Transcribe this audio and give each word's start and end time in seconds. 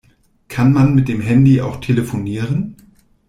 Kann 0.47 0.73
man 0.73 0.95
mit 0.95 1.09
dem 1.09 1.21
Handy 1.21 1.61
auch 1.61 1.79
telefonieren? 1.79 2.75